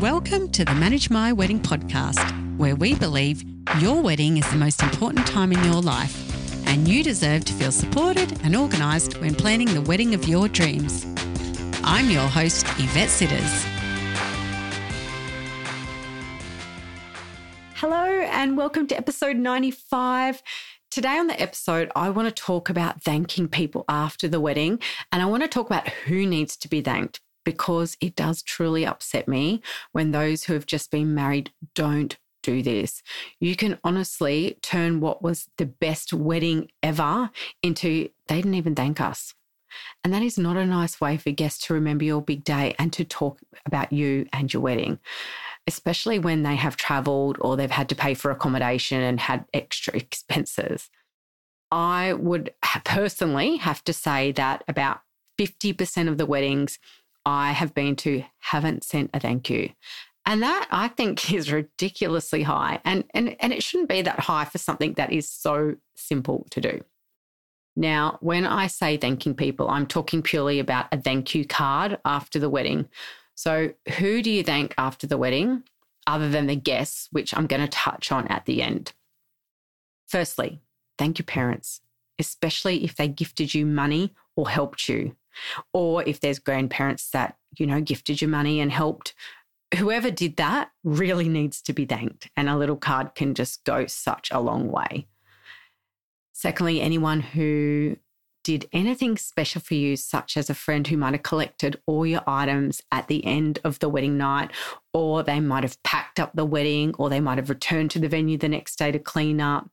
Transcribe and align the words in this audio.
Welcome 0.00 0.48
to 0.52 0.64
the 0.64 0.74
Manage 0.76 1.10
My 1.10 1.30
Wedding 1.30 1.60
podcast, 1.60 2.56
where 2.56 2.74
we 2.74 2.94
believe 2.94 3.44
your 3.80 4.00
wedding 4.00 4.38
is 4.38 4.50
the 4.50 4.56
most 4.56 4.82
important 4.82 5.26
time 5.26 5.52
in 5.52 5.62
your 5.62 5.82
life, 5.82 6.66
and 6.66 6.88
you 6.88 7.04
deserve 7.04 7.44
to 7.44 7.52
feel 7.52 7.70
supported 7.70 8.40
and 8.42 8.56
organised 8.56 9.20
when 9.20 9.34
planning 9.34 9.68
the 9.74 9.82
wedding 9.82 10.14
of 10.14 10.26
your 10.26 10.48
dreams. 10.48 11.04
I'm 11.84 12.08
your 12.08 12.26
host, 12.26 12.64
Yvette 12.78 13.10
Sitters. 13.10 13.66
Hello, 17.74 18.06
and 18.06 18.56
welcome 18.56 18.86
to 18.86 18.96
episode 18.96 19.36
95. 19.36 20.42
Today 20.90 21.18
on 21.18 21.26
the 21.26 21.38
episode, 21.38 21.92
I 21.94 22.08
want 22.08 22.26
to 22.26 22.42
talk 22.42 22.70
about 22.70 23.02
thanking 23.02 23.48
people 23.48 23.84
after 23.86 24.28
the 24.28 24.40
wedding, 24.40 24.78
and 25.12 25.20
I 25.20 25.26
want 25.26 25.42
to 25.42 25.48
talk 25.48 25.66
about 25.66 25.90
who 25.90 26.24
needs 26.24 26.56
to 26.56 26.68
be 26.68 26.80
thanked 26.80 27.20
because 27.50 27.96
it 28.00 28.14
does 28.14 28.42
truly 28.42 28.86
upset 28.86 29.26
me 29.26 29.60
when 29.90 30.12
those 30.12 30.44
who 30.44 30.52
have 30.52 30.66
just 30.66 30.88
been 30.92 31.16
married 31.16 31.50
don't 31.74 32.16
do 32.44 32.62
this. 32.62 33.02
You 33.40 33.56
can 33.56 33.76
honestly 33.82 34.56
turn 34.62 35.00
what 35.00 35.20
was 35.20 35.48
the 35.58 35.66
best 35.66 36.12
wedding 36.12 36.70
ever 36.80 37.30
into 37.60 38.08
they 38.28 38.36
didn't 38.36 38.54
even 38.54 38.76
thank 38.76 39.00
us. 39.00 39.34
And 40.04 40.14
that 40.14 40.22
is 40.22 40.38
not 40.38 40.56
a 40.56 40.64
nice 40.64 41.00
way 41.00 41.16
for 41.16 41.32
guests 41.32 41.66
to 41.66 41.74
remember 41.74 42.04
your 42.04 42.22
big 42.22 42.44
day 42.44 42.76
and 42.78 42.92
to 42.92 43.04
talk 43.04 43.40
about 43.66 43.92
you 43.92 44.28
and 44.32 44.52
your 44.52 44.62
wedding, 44.62 45.00
especially 45.66 46.20
when 46.20 46.44
they 46.44 46.54
have 46.54 46.76
traveled 46.76 47.36
or 47.40 47.56
they've 47.56 47.68
had 47.68 47.88
to 47.88 47.96
pay 47.96 48.14
for 48.14 48.30
accommodation 48.30 49.00
and 49.00 49.18
had 49.18 49.44
extra 49.52 49.96
expenses. 49.96 50.88
I 51.72 52.12
would 52.12 52.54
personally 52.84 53.56
have 53.56 53.82
to 53.84 53.92
say 53.92 54.30
that 54.32 54.62
about 54.68 55.00
50% 55.40 56.08
of 56.08 56.18
the 56.18 56.26
weddings 56.26 56.78
I 57.24 57.52
have 57.52 57.74
been 57.74 57.96
to 57.96 58.24
haven't 58.38 58.84
sent 58.84 59.10
a 59.12 59.20
thank 59.20 59.50
you. 59.50 59.70
And 60.26 60.42
that 60.42 60.68
I 60.70 60.88
think 60.88 61.32
is 61.32 61.52
ridiculously 61.52 62.42
high. 62.42 62.80
And, 62.84 63.04
and, 63.14 63.36
and 63.40 63.52
it 63.52 63.62
shouldn't 63.62 63.88
be 63.88 64.02
that 64.02 64.20
high 64.20 64.44
for 64.44 64.58
something 64.58 64.94
that 64.94 65.12
is 65.12 65.30
so 65.30 65.76
simple 65.96 66.46
to 66.50 66.60
do. 66.60 66.80
Now, 67.76 68.18
when 68.20 68.46
I 68.46 68.66
say 68.66 68.96
thanking 68.96 69.34
people, 69.34 69.68
I'm 69.70 69.86
talking 69.86 70.22
purely 70.22 70.58
about 70.58 70.86
a 70.92 71.00
thank 71.00 71.34
you 71.34 71.44
card 71.44 71.98
after 72.04 72.38
the 72.38 72.50
wedding. 72.50 72.88
So, 73.36 73.72
who 73.98 74.22
do 74.22 74.30
you 74.30 74.42
thank 74.42 74.74
after 74.76 75.06
the 75.06 75.16
wedding 75.16 75.62
other 76.06 76.28
than 76.28 76.46
the 76.46 76.56
guests, 76.56 77.08
which 77.12 77.34
I'm 77.34 77.46
going 77.46 77.62
to 77.62 77.68
touch 77.68 78.10
on 78.12 78.26
at 78.26 78.44
the 78.44 78.62
end? 78.62 78.92
Firstly, 80.08 80.60
thank 80.98 81.18
your 81.18 81.24
parents, 81.24 81.80
especially 82.18 82.84
if 82.84 82.96
they 82.96 83.08
gifted 83.08 83.54
you 83.54 83.64
money 83.64 84.12
or 84.36 84.48
helped 84.48 84.88
you 84.88 85.14
or 85.72 86.02
if 86.04 86.20
there's 86.20 86.38
grandparents 86.38 87.10
that, 87.10 87.36
you 87.58 87.66
know, 87.66 87.80
gifted 87.80 88.20
you 88.20 88.28
money 88.28 88.60
and 88.60 88.72
helped. 88.72 89.14
Whoever 89.76 90.10
did 90.10 90.36
that 90.36 90.70
really 90.82 91.28
needs 91.28 91.62
to 91.62 91.72
be 91.72 91.84
thanked, 91.84 92.28
and 92.36 92.48
a 92.48 92.56
little 92.56 92.76
card 92.76 93.14
can 93.14 93.34
just 93.34 93.64
go 93.64 93.86
such 93.86 94.28
a 94.32 94.40
long 94.40 94.68
way. 94.68 95.06
Secondly, 96.32 96.80
anyone 96.80 97.20
who 97.20 97.96
did 98.42 98.68
anything 98.72 99.16
special 99.18 99.60
for 99.60 99.74
you, 99.74 99.96
such 99.96 100.36
as 100.36 100.48
a 100.48 100.54
friend 100.54 100.86
who 100.86 100.96
might 100.96 101.12
have 101.12 101.22
collected 101.22 101.80
all 101.86 102.06
your 102.06 102.22
items 102.26 102.80
at 102.90 103.06
the 103.06 103.24
end 103.24 103.58
of 103.64 103.78
the 103.78 103.88
wedding 103.88 104.16
night, 104.16 104.50
or 104.92 105.22
they 105.22 105.40
might 105.40 105.62
have 105.62 105.80
packed 105.82 106.18
up 106.18 106.32
the 106.34 106.44
wedding, 106.44 106.94
or 106.98 107.08
they 107.08 107.20
might 107.20 107.38
have 107.38 107.50
returned 107.50 107.90
to 107.90 107.98
the 107.98 108.08
venue 108.08 108.38
the 108.38 108.48
next 108.48 108.76
day 108.76 108.90
to 108.90 108.98
clean 108.98 109.40
up, 109.40 109.68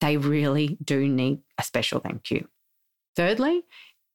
they 0.00 0.16
really 0.16 0.76
do 0.82 1.08
need 1.08 1.40
a 1.58 1.62
special 1.62 2.00
thank 2.00 2.30
you. 2.30 2.48
Thirdly, 3.16 3.62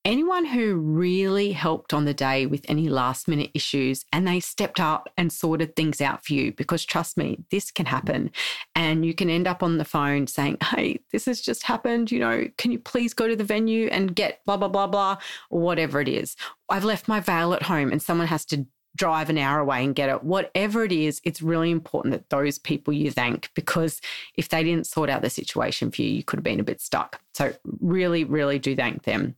anyone 0.06 0.44
who 0.46 0.76
really 0.76 1.52
helped 1.54 1.94
on 1.94 2.06
the 2.06 2.14
day 2.14 2.46
with 2.46 2.66
any 2.68 2.90
last 2.90 3.28
minute 3.28 3.50
issues 3.54 4.06
and 4.12 4.28
they 4.28 4.40
stepped 4.40 4.80
up 4.80 5.08
and 5.18 5.32
sorted 5.32 5.76
things 5.76 6.02
out 6.02 6.26
for 6.26 6.34
you 6.34 6.52
because 6.52 6.84
trust 6.84 7.18
me 7.18 7.40
this 7.52 7.72
can 7.72 7.86
happen 7.86 8.30
and 8.76 9.06
you 9.06 9.14
can 9.14 9.30
end 9.30 9.48
up 9.48 9.64
on 9.64 9.78
the 9.78 9.86
phone 9.86 10.28
saying 10.28 10.58
hey 10.62 11.00
this 11.12 11.26
has 11.26 11.40
just 11.40 11.64
happened 11.64 12.12
you 12.12 12.20
know 12.20 12.46
can 12.58 12.72
you 12.72 12.80
please 12.80 13.14
go 13.14 13.28
to 13.28 13.36
the 13.36 13.44
venue 13.44 13.88
and 13.88 14.16
get 14.16 14.44
blah 14.46 14.58
blah 14.58 14.68
blah 14.68 14.88
blah 14.88 15.18
or 15.50 15.62
whatever 15.62 16.02
it 16.02 16.10
is 16.10 16.36
i've 16.70 16.84
left 16.84 17.08
my 17.08 17.20
veil 17.20 17.54
at 17.54 17.64
home 17.64 17.92
and 17.92 18.02
someone 18.02 18.28
has 18.28 18.46
to 18.46 18.66
drive 18.96 19.30
an 19.30 19.40
hour 19.40 19.60
away 19.60 19.84
and 19.84 19.96
get 19.96 20.08
it. 20.08 20.24
Whatever 20.24 20.84
it 20.84 20.92
is, 20.92 21.20
it's 21.24 21.42
really 21.42 21.72
important 21.72 22.12
that 22.12 22.30
those 22.30 22.60
people 22.60 22.94
you 22.94 23.10
thank 23.10 23.50
because 23.56 24.00
if 24.36 24.50
they 24.50 24.64
didn't 24.64 24.86
sort 24.86 25.10
out 25.10 25.24
the 25.24 25.32
situation 25.32 25.90
for 25.90 26.04
you, 26.04 26.10
you 26.10 26.24
could 26.24 26.38
have 26.38 26.44
been 26.44 26.60
a 26.60 26.64
bit 26.64 26.80
stuck. 26.80 27.20
So, 27.34 27.54
really, 27.82 28.24
really 28.24 28.60
do 28.60 28.76
thank 28.76 29.02
them. 29.02 29.36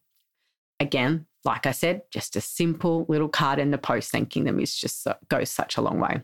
Again, 0.80 1.26
like 1.44 1.66
I 1.66 1.72
said, 1.72 2.02
just 2.12 2.36
a 2.36 2.42
simple 2.42 3.06
little 3.08 3.30
card 3.30 3.60
in 3.60 3.72
the 3.72 3.78
post 3.78 4.12
thanking 4.12 4.44
them 4.44 4.60
is 4.60 4.76
just 4.76 5.04
so, 5.04 5.16
goes 5.30 5.52
such 5.52 5.78
a 5.78 5.82
long 5.82 6.00
way. 6.00 6.22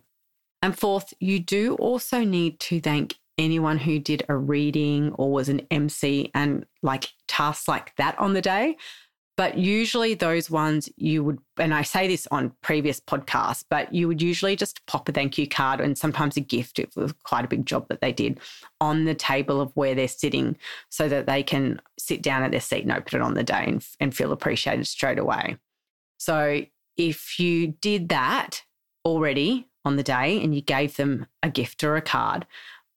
And 0.62 0.78
fourth, 0.78 1.13
you 1.19 1.39
do 1.39 1.75
also 1.75 2.23
need 2.23 2.59
to 2.61 2.79
thank 2.79 3.16
anyone 3.38 3.78
who 3.78 4.00
did 4.00 4.23
a 4.29 4.35
reading 4.35 5.11
or 5.13 5.31
was 5.31 5.50
an 5.50 5.61
MC 5.72 6.31
and 6.35 6.66
like 6.84 7.09
tasks 7.28 7.67
like 7.67 7.95
that 7.95 8.17
on 8.19 8.34
the 8.34 8.41
day. 8.41 8.78
But 9.41 9.57
usually, 9.57 10.13
those 10.13 10.52
ones 10.52 10.88
you 10.97 11.24
would, 11.24 11.40
and 11.57 11.74
I 11.74 11.81
say 11.81 12.07
this 12.07 12.28
on 12.29 12.53
previous 12.62 13.00
podcasts, 13.00 13.66
but 13.68 13.91
you 13.91 14.07
would 14.07 14.22
usually 14.22 14.56
just 14.56 14.85
pop 14.85 15.09
a 15.09 15.12
thank 15.12 15.35
you 15.40 15.47
card 15.47 15.81
and 15.81 15.97
sometimes 15.97 16.38
a 16.38 16.41
gift. 16.41 16.78
It 16.78 16.96
was 16.96 17.12
quite 17.24 17.44
a 17.44 17.47
big 17.47 17.66
job 17.66 17.88
that 17.88 18.02
they 18.02 18.12
did 18.12 18.40
on 18.79 19.06
the 19.06 19.16
table 19.16 19.59
of 19.59 19.75
where 19.75 19.96
they're 19.96 20.07
sitting 20.07 20.57
so 20.90 21.09
that 21.09 21.25
they 21.25 21.41
can 21.41 21.81
sit 21.97 22.22
down 22.22 22.44
at 22.44 22.52
their 22.52 22.62
seat 22.62 22.84
and 22.84 22.91
open 22.91 23.19
it 23.19 23.24
on 23.24 23.34
the 23.34 23.44
day 23.44 23.63
and, 23.66 23.84
and 24.00 24.16
feel 24.16 24.31
appreciated 24.31 24.85
straight 24.85 25.18
away. 25.18 25.58
So, 26.19 26.62
if 26.96 27.40
you 27.40 27.69
did 27.81 28.09
that 28.09 28.62
already 29.03 29.68
on 29.85 29.96
the 29.96 30.03
day 30.03 30.40
and 30.40 30.53
you 30.53 30.62
gave 30.62 30.97
them 30.97 31.25
a 31.41 31.50
gift 31.50 31.84
or 31.84 31.96
a 31.96 32.02
card, 32.03 32.46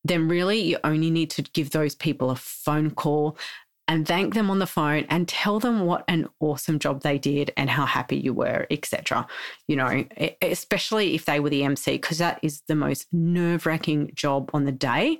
then 0.05 0.28
really 0.28 0.61
you 0.61 0.76
only 0.84 1.11
need 1.11 1.31
to 1.31 1.43
give 1.43 1.71
those 1.71 1.94
people 1.94 2.31
a 2.31 2.37
phone 2.37 2.91
call, 2.91 3.38
and 3.87 4.09
thank 4.09 4.34
them 4.34 4.50
on 4.50 4.59
the 4.59 4.67
phone 4.67 5.05
and 5.11 5.28
tell 5.28 5.61
them 5.61 5.81
what 5.81 6.05
an 6.09 6.28
awesome 6.41 6.78
job 6.78 7.03
they 7.03 7.19
did 7.19 7.53
and 7.56 7.69
how 7.69 7.84
happy 7.84 8.17
you 8.17 8.33
were, 8.33 8.67
etc. 8.71 9.27
You 9.69 9.77
know, 9.77 10.05
especially 10.41 11.15
if 11.15 11.27
they 11.27 11.39
were 11.39 11.50
the 11.50 11.65
MC, 11.65 11.93
because 11.93 12.19
that 12.19 12.39
is 12.43 12.62
the 12.67 12.75
most 12.75 13.06
nerve 13.12 13.67
wracking 13.67 14.12
job 14.15 14.50
on 14.55 14.65
the 14.65 14.73
day. 14.73 15.19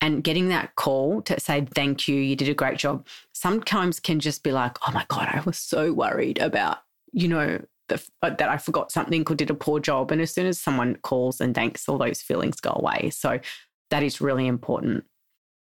And 0.00 0.22
getting 0.22 0.48
that 0.48 0.76
call 0.76 1.22
to 1.22 1.40
say, 1.40 1.66
thank 1.74 2.06
you, 2.06 2.16
you 2.16 2.36
did 2.36 2.48
a 2.48 2.54
great 2.54 2.78
job, 2.78 3.06
sometimes 3.32 3.98
can 3.98 4.20
just 4.20 4.44
be 4.44 4.52
like, 4.52 4.78
oh 4.86 4.92
my 4.92 5.04
God, 5.08 5.28
I 5.32 5.40
was 5.40 5.58
so 5.58 5.92
worried 5.92 6.38
about, 6.38 6.78
you 7.12 7.28
know, 7.28 7.60
the, 7.88 8.02
uh, 8.22 8.30
that 8.30 8.48
I 8.48 8.58
forgot 8.58 8.92
something 8.92 9.24
or 9.28 9.34
did 9.34 9.50
a 9.50 9.54
poor 9.54 9.80
job. 9.80 10.10
And 10.10 10.20
as 10.20 10.32
soon 10.32 10.46
as 10.46 10.60
someone 10.60 10.96
calls 11.02 11.40
and 11.40 11.54
thanks, 11.54 11.88
all 11.88 11.98
those 11.98 12.22
feelings 12.22 12.60
go 12.60 12.72
away. 12.74 13.10
So 13.10 13.40
that 13.90 14.02
is 14.02 14.20
really 14.20 14.46
important. 14.46 15.04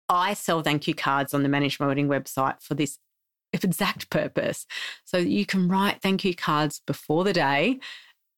I 0.09 0.35
sell 0.35 0.63
thank 0.63 0.87
you 0.87 0.95
cards 0.95 1.35
on 1.35 1.43
the 1.43 1.49
Manage 1.49 1.81
My 1.81 1.87
Wedding 1.87 2.09
website 2.09 2.63
for 2.63 2.75
this 2.75 2.99
exact 3.53 4.11
purpose. 4.11 4.67
So 5.05 5.19
you 5.19 5.47
can 5.47 5.69
write 5.69 6.03
thank 6.03 6.25
you 6.25 6.35
cards 6.35 6.81
before 6.87 7.25
the 7.25 7.33
day 7.33 7.81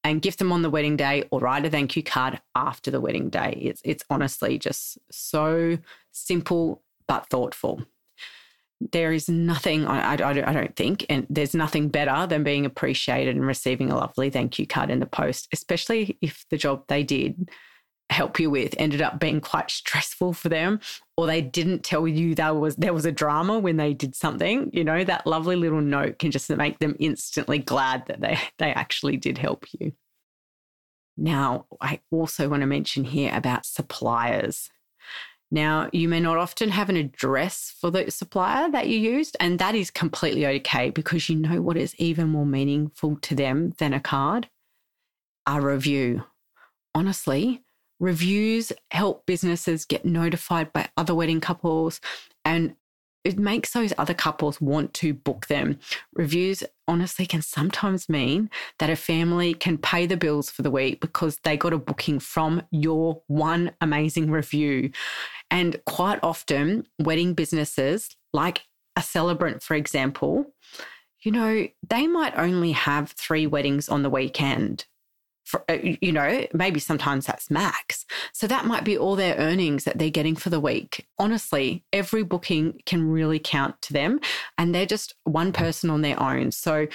and 0.04 0.22
gift 0.22 0.38
them 0.38 0.52
on 0.52 0.62
the 0.62 0.70
wedding 0.70 0.96
day 0.96 1.24
or 1.30 1.40
write 1.40 1.66
a 1.66 1.70
thank 1.70 1.96
you 1.96 2.02
card 2.02 2.40
after 2.54 2.90
the 2.90 3.00
wedding 3.00 3.30
day. 3.30 3.58
It's, 3.60 3.82
it's 3.84 4.04
honestly 4.08 4.58
just 4.58 4.98
so 5.10 5.78
simple 6.12 6.82
but 7.06 7.28
thoughtful. 7.28 7.82
There 8.92 9.12
is 9.12 9.28
nothing, 9.28 9.86
I, 9.86 10.14
I, 10.14 10.30
I 10.30 10.52
don't 10.52 10.76
think, 10.76 11.04
and 11.10 11.26
there's 11.28 11.54
nothing 11.54 11.88
better 11.88 12.28
than 12.28 12.44
being 12.44 12.64
appreciated 12.64 13.34
and 13.34 13.44
receiving 13.44 13.90
a 13.90 13.96
lovely 13.96 14.30
thank 14.30 14.58
you 14.58 14.68
card 14.68 14.88
in 14.88 15.00
the 15.00 15.06
post, 15.06 15.48
especially 15.52 16.16
if 16.22 16.44
the 16.50 16.56
job 16.56 16.84
they 16.86 17.02
did 17.02 17.50
help 18.10 18.40
you 18.40 18.50
with 18.50 18.74
ended 18.78 19.02
up 19.02 19.18
being 19.18 19.40
quite 19.40 19.70
stressful 19.70 20.32
for 20.32 20.48
them 20.48 20.80
or 21.16 21.26
they 21.26 21.40
didn't 21.40 21.84
tell 21.84 22.08
you 22.08 22.34
there 22.34 22.54
was 22.54 22.76
there 22.76 22.94
was 22.94 23.04
a 23.04 23.12
drama 23.12 23.58
when 23.58 23.76
they 23.76 23.92
did 23.92 24.14
something 24.14 24.70
you 24.72 24.82
know 24.82 25.04
that 25.04 25.26
lovely 25.26 25.56
little 25.56 25.80
note 25.80 26.18
can 26.18 26.30
just 26.30 26.48
make 26.50 26.78
them 26.78 26.96
instantly 26.98 27.58
glad 27.58 28.06
that 28.06 28.20
they 28.20 28.38
they 28.58 28.72
actually 28.72 29.16
did 29.16 29.36
help 29.36 29.66
you 29.78 29.92
now 31.16 31.66
i 31.80 32.00
also 32.10 32.48
want 32.48 32.62
to 32.62 32.66
mention 32.66 33.04
here 33.04 33.30
about 33.34 33.66
suppliers 33.66 34.70
now, 35.50 35.88
you 35.92 36.08
may 36.08 36.20
not 36.20 36.36
often 36.36 36.68
have 36.70 36.90
an 36.90 36.96
address 36.96 37.74
for 37.80 37.90
the 37.90 38.10
supplier 38.10 38.70
that 38.70 38.88
you 38.88 38.98
used, 38.98 39.34
and 39.40 39.58
that 39.58 39.74
is 39.74 39.90
completely 39.90 40.46
okay 40.46 40.90
because 40.90 41.28
you 41.28 41.36
know 41.36 41.62
what 41.62 41.78
is 41.78 41.94
even 41.96 42.28
more 42.28 42.44
meaningful 42.44 43.16
to 43.22 43.34
them 43.34 43.72
than 43.78 43.94
a 43.94 44.00
card? 44.00 44.50
A 45.46 45.60
review. 45.60 46.24
Honestly, 46.94 47.64
Reviews 48.00 48.72
help 48.90 49.26
businesses 49.26 49.84
get 49.84 50.04
notified 50.04 50.72
by 50.72 50.88
other 50.96 51.14
wedding 51.14 51.40
couples 51.40 52.00
and 52.44 52.74
it 53.24 53.38
makes 53.38 53.72
those 53.72 53.92
other 53.98 54.14
couples 54.14 54.60
want 54.60 54.94
to 54.94 55.12
book 55.12 55.48
them. 55.48 55.78
Reviews 56.14 56.62
honestly 56.86 57.26
can 57.26 57.42
sometimes 57.42 58.08
mean 58.08 58.48
that 58.78 58.90
a 58.90 58.96
family 58.96 59.54
can 59.54 59.76
pay 59.76 60.06
the 60.06 60.16
bills 60.16 60.50
for 60.50 60.62
the 60.62 60.70
week 60.70 61.00
because 61.00 61.38
they 61.44 61.56
got 61.56 61.72
a 61.72 61.78
booking 61.78 62.20
from 62.20 62.62
your 62.70 63.20
one 63.26 63.72
amazing 63.80 64.30
review. 64.30 64.92
And 65.50 65.78
quite 65.84 66.20
often, 66.22 66.86
wedding 66.98 67.34
businesses, 67.34 68.16
like 68.32 68.62
a 68.96 69.02
celebrant, 69.02 69.62
for 69.62 69.74
example, 69.74 70.54
you 71.20 71.32
know, 71.32 71.66
they 71.88 72.06
might 72.06 72.38
only 72.38 72.72
have 72.72 73.10
three 73.10 73.46
weddings 73.46 73.88
on 73.88 74.02
the 74.02 74.10
weekend 74.10 74.86
For, 75.48 75.64
uh, 75.70 75.78
you 76.02 76.12
know, 76.12 76.46
maybe 76.52 76.78
sometimes 76.78 77.24
that's 77.24 77.50
max. 77.50 78.04
So 78.34 78.46
that 78.48 78.66
might 78.66 78.84
be 78.84 78.98
all 78.98 79.16
their 79.16 79.34
earnings 79.36 79.84
that 79.84 79.98
they're 79.98 80.10
getting 80.10 80.36
for 80.36 80.50
the 80.50 80.60
week. 80.60 81.06
Honestly, 81.18 81.84
every 81.90 82.22
booking 82.22 82.82
can 82.84 83.10
really 83.10 83.38
count 83.38 83.80
to 83.82 83.94
them, 83.94 84.20
and 84.58 84.74
they're 84.74 84.84
just 84.84 85.14
one 85.24 85.52
person 85.52 85.88
on 85.88 86.02
their 86.02 86.22
own. 86.22 86.52
So 86.52 86.86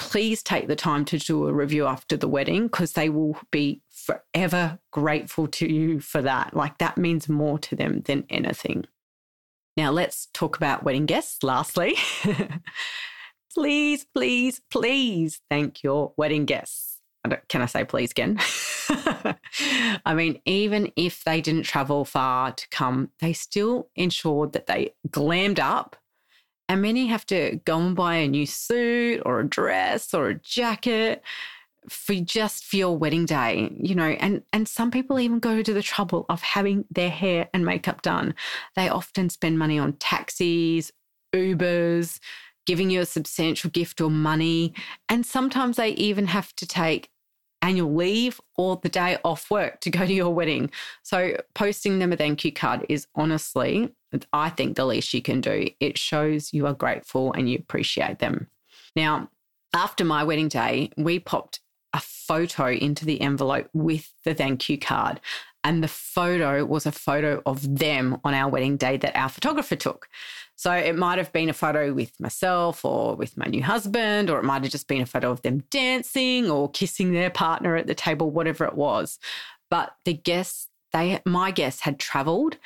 please 0.00 0.42
take 0.42 0.66
the 0.66 0.74
time 0.74 1.04
to 1.04 1.18
do 1.18 1.46
a 1.46 1.52
review 1.52 1.86
after 1.86 2.16
the 2.16 2.26
wedding 2.26 2.64
because 2.64 2.94
they 2.94 3.08
will 3.08 3.38
be 3.52 3.80
forever 3.90 4.80
grateful 4.90 5.46
to 5.46 5.72
you 5.72 6.00
for 6.00 6.20
that. 6.20 6.54
Like 6.54 6.78
that 6.78 6.98
means 6.98 7.28
more 7.28 7.60
to 7.60 7.76
them 7.76 8.02
than 8.06 8.26
anything. 8.28 8.86
Now, 9.76 9.90
let's 9.90 10.28
talk 10.32 10.56
about 10.56 10.82
wedding 10.82 11.06
guests 11.06 11.42
lastly. 11.42 11.96
please, 13.54 14.04
please, 14.14 14.60
please 14.70 15.40
thank 15.48 15.82
your 15.82 16.12
wedding 16.16 16.44
guests. 16.44 16.93
Can 17.48 17.62
I 17.62 17.66
say 17.66 17.84
please 17.84 18.10
again? 18.10 18.38
I 20.04 20.14
mean, 20.14 20.40
even 20.44 20.92
if 20.96 21.24
they 21.24 21.40
didn't 21.40 21.62
travel 21.62 22.04
far 22.04 22.52
to 22.52 22.68
come, 22.68 23.10
they 23.20 23.32
still 23.32 23.88
ensured 23.96 24.52
that 24.52 24.66
they 24.66 24.94
glammed 25.10 25.58
up 25.58 25.96
and 26.68 26.82
many 26.82 27.06
have 27.06 27.26
to 27.26 27.60
go 27.64 27.78
and 27.78 27.94
buy 27.94 28.16
a 28.16 28.28
new 28.28 28.46
suit 28.46 29.22
or 29.24 29.40
a 29.40 29.48
dress 29.48 30.14
or 30.14 30.28
a 30.28 30.34
jacket 30.34 31.22
for 31.88 32.14
just 32.14 32.64
for 32.64 32.76
your 32.76 32.96
wedding 32.96 33.26
day, 33.26 33.70
you 33.78 33.94
know, 33.94 34.08
and 34.08 34.42
and 34.52 34.66
some 34.66 34.90
people 34.90 35.20
even 35.20 35.38
go 35.38 35.62
to 35.62 35.74
the 35.74 35.82
trouble 35.82 36.24
of 36.30 36.40
having 36.40 36.86
their 36.90 37.10
hair 37.10 37.48
and 37.52 37.64
makeup 37.64 38.00
done. 38.00 38.34
They 38.74 38.88
often 38.88 39.28
spend 39.28 39.58
money 39.58 39.78
on 39.78 39.94
taxis, 39.94 40.92
Ubers, 41.34 42.20
giving 42.64 42.88
you 42.88 43.02
a 43.02 43.06
substantial 43.06 43.68
gift 43.68 44.00
or 44.00 44.10
money, 44.10 44.72
and 45.10 45.26
sometimes 45.26 45.76
they 45.76 45.90
even 45.90 46.26
have 46.28 46.54
to 46.56 46.66
take 46.66 47.10
annual 47.64 47.94
leave 47.94 48.40
or 48.56 48.78
the 48.82 48.88
day 48.88 49.16
off 49.24 49.50
work 49.50 49.80
to 49.80 49.90
go 49.90 50.06
to 50.06 50.12
your 50.12 50.32
wedding. 50.32 50.70
So 51.02 51.36
posting 51.54 51.98
them 51.98 52.12
a 52.12 52.16
thank 52.16 52.44
you 52.44 52.52
card 52.52 52.84
is 52.88 53.06
honestly 53.14 53.92
I 54.32 54.50
think 54.50 54.76
the 54.76 54.84
least 54.84 55.12
you 55.12 55.22
can 55.22 55.40
do. 55.40 55.68
It 55.80 55.98
shows 55.98 56.52
you 56.52 56.66
are 56.66 56.74
grateful 56.74 57.32
and 57.32 57.50
you 57.50 57.58
appreciate 57.58 58.20
them. 58.20 58.48
Now, 58.94 59.28
after 59.74 60.04
my 60.04 60.22
wedding 60.22 60.48
day, 60.48 60.90
we 60.96 61.18
popped 61.18 61.60
a 61.92 62.00
photo 62.00 62.70
into 62.70 63.04
the 63.04 63.20
envelope 63.20 63.68
with 63.72 64.12
the 64.24 64.34
thank 64.34 64.68
you 64.68 64.78
card. 64.78 65.20
And 65.64 65.82
the 65.82 65.88
photo 65.88 66.64
was 66.64 66.86
a 66.86 66.92
photo 66.92 67.42
of 67.46 67.78
them 67.78 68.20
on 68.22 68.34
our 68.34 68.50
wedding 68.50 68.76
day 68.76 68.98
that 68.98 69.16
our 69.16 69.28
photographer 69.28 69.76
took. 69.76 70.08
So 70.56 70.72
it 70.72 70.96
might 70.96 71.18
have 71.18 71.32
been 71.32 71.48
a 71.48 71.54
photo 71.54 71.92
with 71.92 72.18
myself 72.20 72.84
or 72.84 73.16
with 73.16 73.36
my 73.36 73.46
new 73.46 73.62
husband, 73.62 74.30
or 74.30 74.38
it 74.38 74.44
might 74.44 74.62
have 74.62 74.70
just 74.70 74.86
been 74.86 75.02
a 75.02 75.06
photo 75.06 75.30
of 75.30 75.42
them 75.42 75.64
dancing 75.70 76.50
or 76.50 76.70
kissing 76.70 77.12
their 77.12 77.30
partner 77.30 77.76
at 77.76 77.86
the 77.86 77.94
table, 77.94 78.30
whatever 78.30 78.64
it 78.64 78.74
was. 78.74 79.18
But 79.70 79.96
the 80.04 80.14
guests, 80.14 80.68
they 80.92 81.20
my 81.24 81.50
guests 81.50 81.80
had 81.80 81.98
traveled 81.98 82.58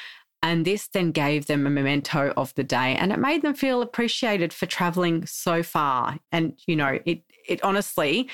and 0.43 0.65
this 0.65 0.89
then 0.89 1.11
gave 1.11 1.47
them 1.47 1.67
a 1.67 1.71
memento 1.71 2.33
of 2.37 2.55
the 2.55 2.65
day 2.65 2.95
and 2.97 3.13
it 3.13 3.19
made 3.19 3.43
them 3.43 3.55
feel 3.55 3.83
appreciated 3.83 4.53
for 4.53 4.67
traveling 4.67 5.27
so 5.27 5.63
far. 5.63 6.19
And, 6.31 6.55
you 6.67 6.77
know, 6.77 6.99
it, 7.05 7.23
it 7.49 7.63
honestly, 7.65 8.29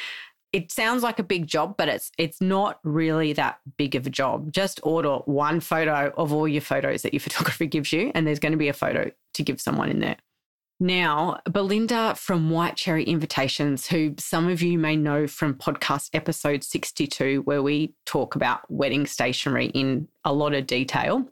it 0.55 0.71
sounds 0.71 1.03
like 1.03 1.19
a 1.19 1.25
big 1.25 1.49
job, 1.49 1.77
but 1.77 1.89
it's 1.89 2.13
it's 2.17 2.41
not 2.41 2.79
really 2.85 3.33
that 3.33 3.59
big 3.77 3.97
of 3.97 4.07
a 4.07 4.11
job. 4.11 4.53
Just 4.53 4.79
order 4.85 5.17
one 5.25 5.59
photo 5.59 6.13
of 6.17 6.33
all 6.33 6.47
your 6.47 6.61
photos 6.63 7.03
that 7.03 7.13
your 7.13 7.21
photographer 7.29 7.65
gives 7.65 7.93
you, 7.93 8.13
and 8.15 8.25
there's 8.25 8.39
going 8.39 8.53
to 8.53 8.59
be 8.59 8.69
a 8.69 8.73
photo 8.73 9.11
to 9.35 9.43
give 9.43 9.61
someone 9.61 9.91
in 9.91 9.99
there. 9.99 10.17
Now, 10.79 11.41
Belinda 11.51 12.15
from 12.15 12.51
White 12.51 12.77
Cherry 12.77 13.03
Invitations, 13.03 13.89
who 13.89 14.15
some 14.19 14.49
of 14.49 14.63
you 14.63 14.79
may 14.79 14.95
know 14.95 15.27
from 15.27 15.55
podcast 15.55 16.11
episode 16.13 16.63
62, 16.63 17.43
where 17.43 17.63
we 17.63 17.95
talk 18.07 18.37
about 18.37 18.71
wedding 18.71 19.07
stationery 19.07 19.67
in 19.67 20.07
a 20.25 20.33
lot 20.33 20.55
of 20.55 20.69
detail, 20.69 21.29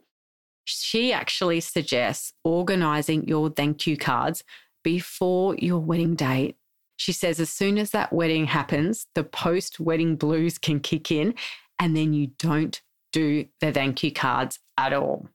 she 0.65 1.13
actually 1.13 1.61
suggests 1.61 2.33
organizing 2.43 3.25
your 3.25 3.49
thank 3.49 3.87
you 3.87 3.95
cards 3.95 4.43
before 4.83 5.55
your 5.55 5.79
wedding 5.79 6.15
date. 6.15 6.57
She 7.03 7.11
says 7.11 7.41
as 7.41 7.49
soon 7.49 7.77
as 7.77 7.91
that 7.91 8.13
wedding 8.13 8.45
happens, 8.45 9.07
the 9.13 9.25
post 9.25 9.77
wedding 9.77 10.15
blues 10.15 10.57
can 10.57 10.79
kick 10.79 11.11
in, 11.11 11.33
and 11.77 11.97
then 11.97 12.13
you 12.13 12.27
don't 12.39 12.81
do 13.11 13.45
the 13.59 13.73
thank 13.73 14.05
you 14.05 14.11
cards 14.13 14.59
at 14.77 14.93
all. 14.93 15.27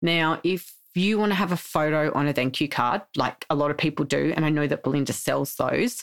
Now, 0.00 0.40
if 0.44 0.74
you 0.94 1.18
want 1.18 1.32
to 1.32 1.36
have 1.36 1.52
a 1.52 1.58
photo 1.58 2.10
on 2.14 2.26
a 2.26 2.32
thank 2.32 2.58
you 2.62 2.70
card, 2.70 3.02
like 3.16 3.44
a 3.50 3.54
lot 3.54 3.70
of 3.70 3.76
people 3.76 4.06
do, 4.06 4.32
and 4.34 4.46
I 4.46 4.48
know 4.48 4.66
that 4.66 4.82
Belinda 4.82 5.12
sells 5.12 5.56
those, 5.56 6.02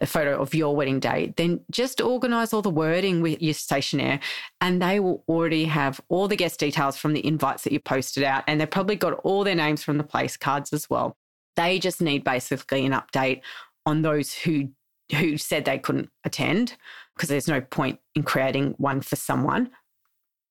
a 0.00 0.06
photo 0.06 0.42
of 0.42 0.52
your 0.52 0.74
wedding 0.74 0.98
day, 0.98 1.32
then 1.36 1.60
just 1.70 2.00
organize 2.00 2.52
all 2.52 2.60
the 2.60 2.70
wording 2.70 3.22
with 3.22 3.40
your 3.40 3.54
stationery 3.54 4.18
and 4.60 4.82
they 4.82 4.98
will 4.98 5.22
already 5.28 5.66
have 5.66 6.00
all 6.08 6.26
the 6.26 6.34
guest 6.34 6.58
details 6.58 6.96
from 6.96 7.12
the 7.12 7.24
invites 7.24 7.62
that 7.62 7.72
you 7.72 7.78
posted 7.78 8.24
out. 8.24 8.42
And 8.48 8.60
they've 8.60 8.68
probably 8.68 8.96
got 8.96 9.12
all 9.22 9.44
their 9.44 9.54
names 9.54 9.84
from 9.84 9.96
the 9.96 10.02
place 10.02 10.36
cards 10.36 10.72
as 10.72 10.90
well. 10.90 11.16
They 11.54 11.78
just 11.78 12.00
need 12.00 12.24
basically 12.24 12.84
an 12.84 12.90
update 12.90 13.42
on 13.86 14.02
those 14.02 14.32
who 14.32 14.68
who 15.12 15.36
said 15.36 15.64
they 15.64 15.78
couldn't 15.78 16.08
attend 16.24 16.76
because 17.14 17.28
there's 17.28 17.48
no 17.48 17.60
point 17.60 17.98
in 18.14 18.22
creating 18.22 18.74
one 18.78 19.02
for 19.02 19.16
someone 19.16 19.70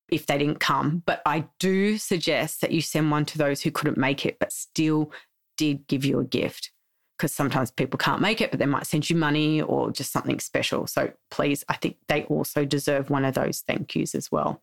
if 0.09 0.27
they 0.27 0.38
didn't 0.38 0.59
come. 0.59 1.01
But 1.06 1.21
I 1.25 1.45
do 1.59 1.97
suggest 1.97 2.62
that 2.62 2.71
you 2.71 2.81
send 2.81 3.09
one 3.09 3.25
to 3.25 3.38
those 3.38 3.62
who 3.62 3.71
couldn't 3.71 3.97
make 3.97 4.25
it 4.25 4.38
but 4.39 4.53
still 4.53 5.12
did 5.57 5.88
give 5.88 6.06
you 6.06 6.19
a 6.19 6.24
gift 6.24 6.71
because 7.18 7.31
sometimes 7.31 7.71
people 7.71 7.97
can't 7.97 8.21
make 8.21 8.41
it, 8.41 8.51
but 8.51 8.59
they 8.59 8.65
might 8.65 8.88
send 8.88 9.09
you 9.09 9.15
money 9.15 9.62
or 9.62 9.91
just 9.91 10.12
something 10.12 10.39
special. 10.39 10.88
So 10.88 11.12
please, 11.31 11.63
I 11.69 11.75
think 11.75 11.97
they 12.07 12.24
also 12.25 12.65
deserve 12.65 13.09
one 13.09 13.24
of 13.25 13.36
those 13.36 13.62
thank 13.62 13.95
yous 13.95 14.15
as 14.15 14.31
well. 14.31 14.62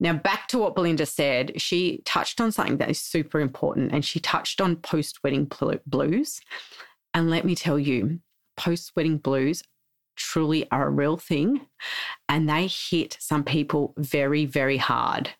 Now, 0.00 0.12
back 0.12 0.48
to 0.48 0.58
what 0.58 0.74
Belinda 0.74 1.06
said, 1.06 1.60
she 1.60 2.02
touched 2.04 2.40
on 2.40 2.50
something 2.52 2.78
that 2.78 2.90
is 2.90 3.00
super 3.00 3.40
important 3.40 3.92
and 3.92 4.04
she 4.04 4.18
touched 4.20 4.60
on 4.60 4.76
post 4.76 5.20
wedding 5.22 5.50
blues. 5.86 6.40
And 7.14 7.30
let 7.30 7.44
me 7.44 7.54
tell 7.54 7.78
you, 7.78 8.18
post 8.56 8.92
wedding 8.96 9.18
blues 9.18 9.62
truly 10.16 10.68
are 10.70 10.86
a 10.86 10.90
real 10.90 11.16
thing 11.16 11.60
and 12.28 12.48
they 12.48 12.68
hit 12.68 13.16
some 13.20 13.44
people 13.44 13.94
very, 13.96 14.44
very 14.44 14.76
hard. 14.76 15.30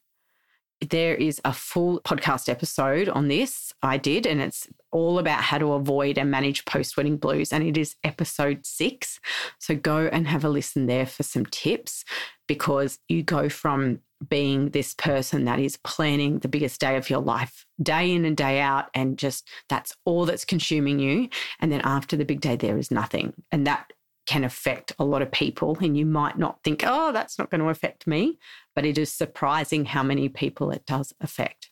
There 0.80 1.14
is 1.14 1.40
a 1.44 1.52
full 1.52 2.00
podcast 2.00 2.48
episode 2.48 3.08
on 3.08 3.28
this. 3.28 3.72
I 3.82 3.96
did, 3.96 4.26
and 4.26 4.40
it's 4.40 4.68
all 4.92 5.18
about 5.18 5.40
how 5.40 5.56
to 5.56 5.72
avoid 5.72 6.18
and 6.18 6.30
manage 6.30 6.64
post 6.66 6.96
wedding 6.96 7.16
blues. 7.16 7.52
And 7.52 7.64
it 7.64 7.78
is 7.78 7.94
episode 8.04 8.66
six. 8.66 9.18
So 9.58 9.76
go 9.76 10.08
and 10.12 10.26
have 10.28 10.44
a 10.44 10.48
listen 10.48 10.86
there 10.86 11.06
for 11.06 11.22
some 11.22 11.46
tips 11.46 12.04
because 12.46 12.98
you 13.08 13.22
go 13.22 13.48
from 13.48 14.00
being 14.28 14.70
this 14.70 14.94
person 14.94 15.44
that 15.44 15.58
is 15.58 15.76
planning 15.78 16.38
the 16.38 16.48
biggest 16.48 16.80
day 16.80 16.96
of 16.96 17.10
your 17.10 17.20
life, 17.20 17.66
day 17.82 18.12
in 18.12 18.24
and 18.24 18.36
day 18.36 18.60
out, 18.60 18.86
and 18.94 19.18
just 19.18 19.48
that's 19.68 19.94
all 20.04 20.24
that's 20.24 20.44
consuming 20.44 20.98
you. 20.98 21.28
And 21.60 21.70
then 21.70 21.80
after 21.82 22.16
the 22.16 22.24
big 22.24 22.40
day, 22.40 22.56
there 22.56 22.78
is 22.78 22.90
nothing. 22.90 23.34
And 23.52 23.66
that 23.66 23.92
can 24.26 24.44
affect 24.44 24.92
a 24.98 25.04
lot 25.04 25.22
of 25.22 25.30
people. 25.30 25.76
And 25.80 25.96
you 25.96 26.06
might 26.06 26.38
not 26.38 26.62
think, 26.64 26.82
oh, 26.86 27.12
that's 27.12 27.38
not 27.38 27.50
going 27.50 27.60
to 27.60 27.68
affect 27.68 28.06
me. 28.06 28.38
But 28.74 28.86
it 28.86 28.96
is 28.96 29.12
surprising 29.12 29.84
how 29.84 30.02
many 30.02 30.28
people 30.28 30.70
it 30.70 30.86
does 30.86 31.12
affect. 31.20 31.70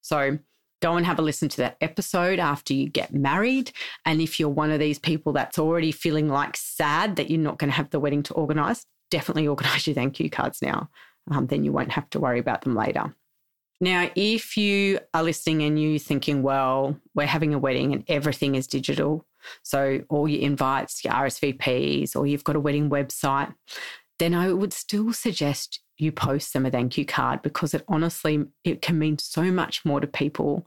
So 0.00 0.38
go 0.80 0.96
and 0.96 1.06
have 1.06 1.20
a 1.20 1.22
listen 1.22 1.48
to 1.48 1.58
that 1.58 1.76
episode 1.80 2.40
after 2.40 2.74
you 2.74 2.88
get 2.88 3.14
married. 3.14 3.70
And 4.04 4.20
if 4.20 4.40
you're 4.40 4.48
one 4.48 4.72
of 4.72 4.80
these 4.80 4.98
people 4.98 5.32
that's 5.32 5.58
already 5.58 5.92
feeling 5.92 6.28
like 6.28 6.56
sad 6.56 7.16
that 7.16 7.30
you're 7.30 7.38
not 7.38 7.58
going 7.58 7.70
to 7.70 7.76
have 7.76 7.90
the 7.90 8.00
wedding 8.00 8.24
to 8.24 8.34
organize, 8.34 8.84
definitely 9.12 9.46
organize 9.46 9.86
your 9.86 9.94
thank 9.94 10.18
you 10.18 10.28
cards 10.28 10.60
now. 10.60 10.88
Um, 11.30 11.46
then 11.46 11.62
you 11.62 11.70
won't 11.70 11.92
have 11.92 12.10
to 12.10 12.20
worry 12.20 12.40
about 12.40 12.62
them 12.62 12.74
later. 12.74 13.14
Now, 13.80 14.10
if 14.16 14.56
you 14.56 14.98
are 15.12 15.22
listening 15.22 15.62
and 15.62 15.80
you're 15.80 15.98
thinking, 15.98 16.42
well, 16.42 16.96
we're 17.14 17.26
having 17.26 17.52
a 17.54 17.58
wedding 17.58 17.92
and 17.92 18.04
everything 18.08 18.54
is 18.54 18.66
digital, 18.66 19.26
so 19.62 20.00
all 20.08 20.28
your 20.28 20.40
invites, 20.40 21.04
your 21.04 21.12
RSVPs, 21.12 22.16
or 22.16 22.26
you've 22.26 22.44
got 22.44 22.56
a 22.56 22.60
wedding 22.60 22.90
website, 22.90 23.52
then 24.18 24.34
I 24.34 24.52
would 24.52 24.72
still 24.72 25.12
suggest 25.12 25.80
you 25.98 26.12
post 26.12 26.52
them 26.52 26.66
a 26.66 26.70
thank 26.70 26.96
you 26.96 27.04
card 27.04 27.42
because 27.42 27.74
it 27.74 27.84
honestly 27.88 28.44
it 28.64 28.82
can 28.82 28.98
mean 28.98 29.18
so 29.18 29.44
much 29.44 29.84
more 29.84 30.00
to 30.00 30.06
people 30.06 30.66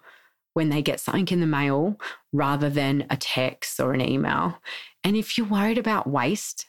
when 0.53 0.69
they 0.69 0.81
get 0.81 0.99
something 0.99 1.27
in 1.29 1.39
the 1.41 1.47
mail 1.47 1.97
rather 2.31 2.69
than 2.69 3.05
a 3.09 3.17
text 3.17 3.79
or 3.79 3.93
an 3.93 4.01
email. 4.01 4.57
And 5.03 5.15
if 5.15 5.37
you're 5.37 5.47
worried 5.47 5.77
about 5.77 6.07
waste, 6.07 6.65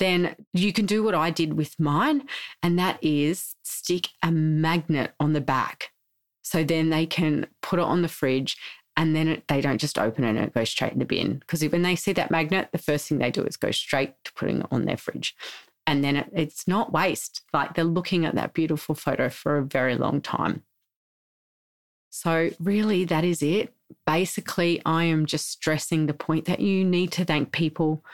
then 0.00 0.34
you 0.52 0.72
can 0.72 0.86
do 0.86 1.04
what 1.04 1.14
I 1.14 1.30
did 1.30 1.54
with 1.54 1.78
mine, 1.78 2.24
and 2.62 2.76
that 2.78 2.98
is 3.00 3.54
stick 3.62 4.08
a 4.22 4.32
magnet 4.32 5.12
on 5.20 5.34
the 5.34 5.40
back. 5.40 5.90
So 6.42 6.64
then 6.64 6.90
they 6.90 7.06
can 7.06 7.46
put 7.62 7.78
it 7.78 7.84
on 7.84 8.02
the 8.02 8.08
fridge 8.08 8.56
and 8.96 9.14
then 9.14 9.28
it, 9.28 9.44
they 9.46 9.60
don't 9.60 9.78
just 9.78 9.98
open 9.98 10.24
it 10.24 10.30
and 10.30 10.38
it 10.38 10.52
goes 10.52 10.68
straight 10.68 10.92
in 10.92 10.98
the 10.98 11.04
bin. 11.04 11.38
Because 11.38 11.62
when 11.62 11.82
they 11.82 11.94
see 11.94 12.12
that 12.14 12.30
magnet, 12.30 12.70
the 12.72 12.78
first 12.78 13.08
thing 13.08 13.18
they 13.18 13.30
do 13.30 13.44
is 13.44 13.56
go 13.56 13.70
straight 13.70 14.14
to 14.24 14.32
putting 14.32 14.60
it 14.60 14.66
on 14.72 14.84
their 14.84 14.96
fridge. 14.96 15.36
And 15.86 16.02
then 16.02 16.16
it, 16.16 16.28
it's 16.32 16.66
not 16.66 16.92
waste. 16.92 17.42
Like 17.52 17.74
they're 17.74 17.84
looking 17.84 18.26
at 18.26 18.34
that 18.34 18.52
beautiful 18.52 18.94
photo 18.94 19.28
for 19.28 19.58
a 19.58 19.64
very 19.64 19.96
long 19.96 20.20
time. 20.20 20.64
So, 22.10 22.50
really, 22.58 23.04
that 23.04 23.22
is 23.22 23.40
it. 23.40 23.72
Basically, 24.04 24.82
I 24.84 25.04
am 25.04 25.26
just 25.26 25.48
stressing 25.48 26.06
the 26.06 26.14
point 26.14 26.46
that 26.46 26.58
you 26.58 26.84
need 26.84 27.12
to 27.12 27.24
thank 27.24 27.52
people 27.52 28.04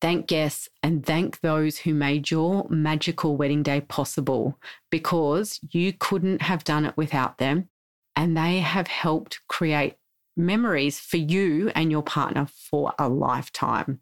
Thank 0.00 0.26
guests 0.26 0.68
and 0.82 1.04
thank 1.04 1.40
those 1.40 1.78
who 1.78 1.94
made 1.94 2.30
your 2.30 2.66
magical 2.68 3.36
wedding 3.36 3.62
day 3.62 3.80
possible 3.80 4.58
because 4.90 5.58
you 5.70 5.92
couldn't 5.92 6.42
have 6.42 6.64
done 6.64 6.84
it 6.84 6.96
without 6.96 7.38
them. 7.38 7.68
And 8.14 8.36
they 8.36 8.58
have 8.58 8.88
helped 8.88 9.40
create 9.48 9.96
memories 10.36 11.00
for 11.00 11.16
you 11.16 11.70
and 11.74 11.90
your 11.90 12.02
partner 12.02 12.46
for 12.46 12.92
a 12.98 13.08
lifetime. 13.08 14.00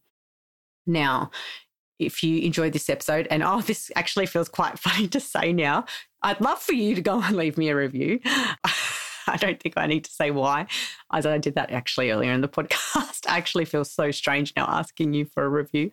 Now, 0.86 1.30
if 1.98 2.22
you 2.22 2.40
enjoyed 2.40 2.72
this 2.72 2.90
episode, 2.90 3.28
and 3.30 3.42
oh, 3.42 3.60
this 3.60 3.90
actually 3.94 4.26
feels 4.26 4.48
quite 4.48 4.78
funny 4.78 5.08
to 5.08 5.20
say 5.20 5.52
now, 5.52 5.84
I'd 6.22 6.40
love 6.40 6.58
for 6.58 6.72
you 6.72 6.94
to 6.94 7.02
go 7.02 7.20
and 7.20 7.36
leave 7.36 7.56
me 7.56 7.68
a 7.68 7.76
review. 7.76 8.20
I 9.28 9.36
don't 9.36 9.60
think 9.60 9.74
I 9.76 9.86
need 9.86 10.04
to 10.04 10.10
say 10.10 10.30
why, 10.30 10.66
as 11.12 11.26
I 11.26 11.38
did 11.38 11.54
that 11.54 11.70
actually 11.70 12.10
earlier 12.10 12.32
in 12.32 12.40
the 12.40 12.48
podcast. 12.54 13.28
I 13.28 13.36
actually 13.36 13.64
feel 13.64 13.84
so 13.84 14.10
strange 14.10 14.52
now 14.56 14.66
asking 14.68 15.14
you 15.14 15.24
for 15.26 15.44
a 15.44 15.48
review 15.48 15.90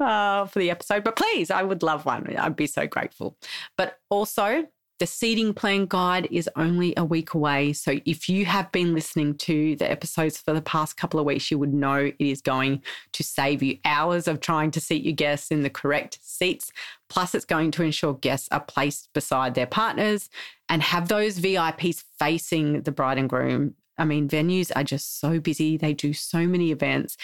uh, 0.00 0.46
for 0.46 0.58
the 0.58 0.70
episode, 0.70 1.04
but 1.04 1.16
please, 1.16 1.50
I 1.50 1.62
would 1.62 1.82
love 1.82 2.04
one. 2.04 2.34
I'd 2.36 2.56
be 2.56 2.66
so 2.66 2.86
grateful. 2.86 3.36
But 3.76 3.98
also, 4.10 4.66
the 5.00 5.06
seating 5.06 5.52
plan 5.52 5.86
guide 5.86 6.28
is 6.30 6.48
only 6.54 6.94
a 6.96 7.04
week 7.04 7.34
away. 7.34 7.72
So 7.72 7.98
if 8.04 8.28
you 8.28 8.44
have 8.44 8.70
been 8.70 8.94
listening 8.94 9.34
to 9.38 9.74
the 9.76 9.90
episodes 9.90 10.38
for 10.38 10.52
the 10.52 10.62
past 10.62 10.96
couple 10.96 11.18
of 11.18 11.26
weeks, 11.26 11.50
you 11.50 11.58
would 11.58 11.74
know 11.74 11.96
it 11.96 12.14
is 12.18 12.40
going 12.40 12.82
to 13.12 13.24
save 13.24 13.62
you 13.62 13.78
hours 13.84 14.28
of 14.28 14.40
trying 14.40 14.70
to 14.72 14.80
seat 14.80 15.02
your 15.02 15.14
guests 15.14 15.50
in 15.50 15.62
the 15.62 15.70
correct 15.70 16.18
seats. 16.22 16.70
Plus, 17.08 17.34
it's 17.34 17.44
going 17.44 17.72
to 17.72 17.82
ensure 17.82 18.14
guests 18.14 18.48
are 18.52 18.60
placed 18.60 19.12
beside 19.12 19.54
their 19.54 19.66
partners 19.66 20.30
and 20.68 20.80
have 20.82 21.08
those 21.08 21.40
VIPs 21.40 22.04
facing 22.18 22.82
the 22.82 22.92
bride 22.92 23.18
and 23.18 23.28
groom. 23.28 23.74
I 23.98 24.04
mean, 24.04 24.28
venues 24.28 24.70
are 24.74 24.84
just 24.84 25.20
so 25.20 25.40
busy, 25.40 25.76
they 25.76 25.92
do 25.92 26.12
so 26.12 26.46
many 26.46 26.70
events. 26.70 27.16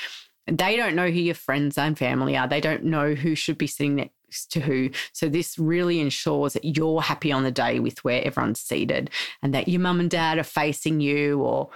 They 0.47 0.77
don't 0.77 0.97
know 0.97 1.11
who 1.11 1.21
your 1.21 1.35
friends 1.35 1.79
and 1.79 1.97
family 1.97 2.37
are. 2.37 2.49
They 2.49 2.61
don't 2.61 2.85
know 2.85 3.15
who 3.15 3.35
should 3.37 3.59
be 3.59 3.67
sitting 3.69 3.97
next 3.97 4.20
to 4.51 4.61
who. 4.61 4.91
So 5.13 5.29
this 5.29 5.59
really 5.59 6.01
ensures 6.01 6.55
that 6.55 6.65
you're 6.65 7.01
happy 7.03 7.33
on 7.33 7.45
the 7.45 7.51
day 7.51 7.81
with 7.81 8.03
where 8.05 8.25
everyone's 8.25 8.61
seated 8.61 9.11
and 9.43 9.55
that 9.55 9.69
your 9.69 9.81
mum 9.81 10.01
and 10.01 10.11
dad 10.11 10.39
are 10.39 10.45
facing 10.45 11.01
you 11.01 11.41
or, 11.41 11.71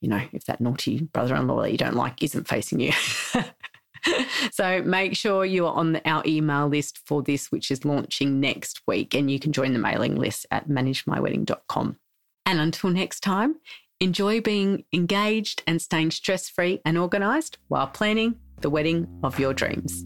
you 0.00 0.08
know, 0.08 0.22
if 0.32 0.44
that 0.44 0.60
naughty 0.60 1.02
brother-in-law 1.02 1.62
that 1.62 1.72
you 1.72 1.78
don't 1.78 1.96
like 1.96 2.22
isn't 2.22 2.48
facing 2.48 2.80
you. 2.80 2.92
so 4.52 4.82
make 4.82 5.16
sure 5.16 5.44
you 5.44 5.66
are 5.66 5.74
on 5.74 6.00
our 6.04 6.22
email 6.26 6.68
list 6.68 7.00
for 7.06 7.22
this, 7.22 7.50
which 7.50 7.70
is 7.70 7.84
launching 7.84 8.40
next 8.40 8.82
week. 8.86 9.14
And 9.14 9.30
you 9.30 9.38
can 9.38 9.52
join 9.52 9.72
the 9.72 9.78
mailing 9.78 10.16
list 10.16 10.46
at 10.50 10.68
managemywedding.com. 10.68 11.96
And 12.44 12.60
until 12.60 12.90
next 12.90 13.20
time, 13.20 13.56
enjoy 14.00 14.40
being 14.40 14.84
engaged 14.92 15.62
and 15.66 15.80
staying 15.80 16.10
stress 16.10 16.48
free 16.48 16.80
and 16.84 16.98
organized 16.98 17.58
while 17.68 17.86
planning 17.86 18.36
the 18.60 18.70
wedding 18.70 19.06
of 19.22 19.38
your 19.38 19.54
dreams. 19.54 20.04